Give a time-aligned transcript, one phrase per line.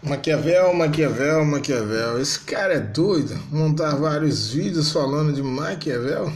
[0.00, 2.20] Maquiavel, Maquiavel, Maquiavel.
[2.20, 3.36] Esse cara é doido.
[3.50, 6.32] Montar vários vídeos falando de Maquiavel.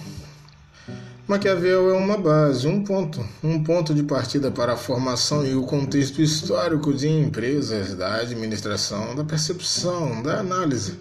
[1.28, 5.62] Maquiavel é uma base, um ponto, um ponto de partida para a formação e o
[5.62, 10.98] contexto histórico de empresas, da administração, da percepção, da análise.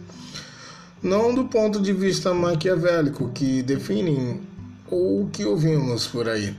[1.01, 4.39] Não do ponto de vista maquiavélico que definem
[4.87, 6.55] ou que ouvimos por aí.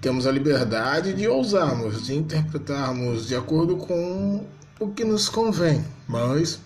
[0.00, 4.44] Temos a liberdade de ousarmos, de interpretarmos de acordo com
[4.80, 6.58] o que nos convém, mas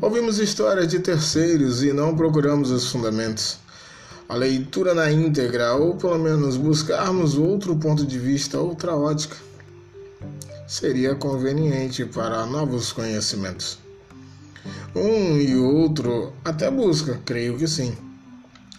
[0.00, 3.58] ouvimos histórias de terceiros e não procuramos os fundamentos.
[4.28, 9.36] A leitura na íntegra, ou pelo menos buscarmos outro ponto de vista, outra ótica,
[10.66, 13.78] seria conveniente para novos conhecimentos.
[14.96, 17.94] Um e outro até busca, creio que sim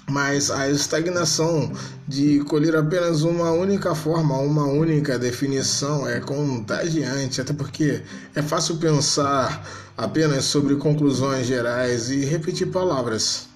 [0.10, 1.72] mas a estagnação
[2.08, 8.04] de colher apenas uma única forma, uma única definição é contagiante, até porque
[8.36, 9.66] é fácil pensar
[9.98, 13.48] apenas sobre conclusões gerais e repetir palavras.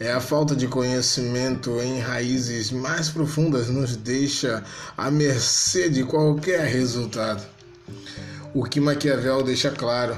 [0.00, 4.62] É a falta de conhecimento em raízes mais profundas nos deixa
[4.96, 7.44] à mercê de qualquer resultado.
[8.54, 10.16] O que Maquiavel deixa claro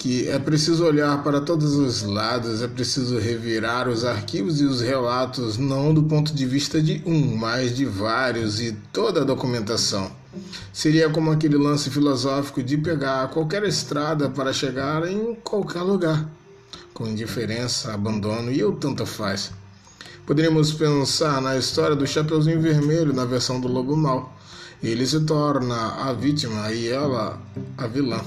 [0.00, 4.80] que é preciso olhar para todos os lados, é preciso revirar os arquivos e os
[4.80, 10.10] relatos não do ponto de vista de um, mas de vários e toda a documentação.
[10.72, 16.26] Seria como aquele lance filosófico de pegar qualquer estrada para chegar em qualquer lugar,
[16.94, 19.52] com indiferença, abandono e eu tanto faz.
[20.24, 24.34] Poderíamos pensar na história do Chapeuzinho Vermelho na versão do Lobo Mal.
[24.82, 27.38] Ele se torna a vítima e ela
[27.76, 28.24] a vilã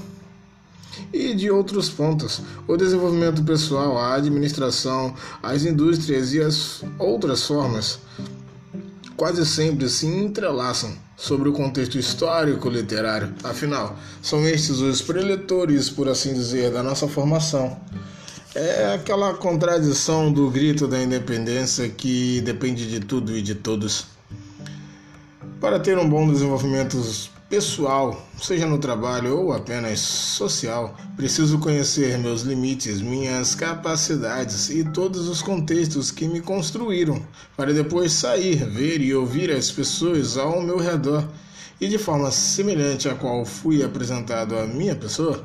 [1.14, 8.00] e de outros pontos, o desenvolvimento pessoal, a administração, as indústrias e as outras formas
[9.16, 13.32] quase sempre se entrelaçam sobre o contexto histórico literário.
[13.44, 17.78] Afinal, são estes os preletores, por assim dizer, da nossa formação.
[18.54, 24.06] É aquela contradição do grito da independência que depende de tudo e de todos.
[25.60, 27.00] Para ter um bom desenvolvimento
[27.54, 35.28] pessoal, seja no trabalho ou apenas social, preciso conhecer meus limites, minhas capacidades e todos
[35.28, 37.24] os contextos que me construíram,
[37.56, 41.24] para depois sair, ver e ouvir as pessoas ao meu redor.
[41.80, 45.44] E de forma semelhante à qual fui apresentado à minha pessoa,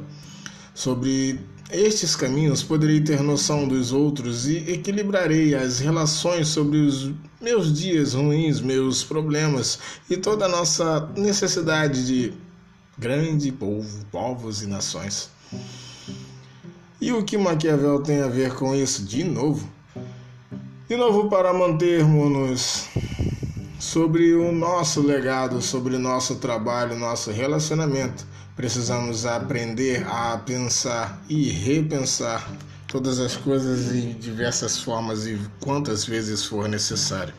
[0.74, 1.40] sobre
[1.72, 8.13] estes caminhos poderei ter noção dos outros e equilibrarei as relações sobre os meus dias
[8.13, 9.79] ruins, meus problemas
[10.09, 12.34] e toda a nossa necessidade de
[12.97, 15.29] grande povo, povos e nações.
[17.00, 19.69] E o que Maquiavel tem a ver com isso de novo?
[20.88, 22.90] De novo para mantermos-nos
[23.79, 28.25] sobre o nosso legado, sobre nosso trabalho, nosso relacionamento
[28.59, 32.46] Precisamos aprender a pensar e repensar
[32.90, 37.34] todas as coisas em diversas formas e quantas vezes for necessário.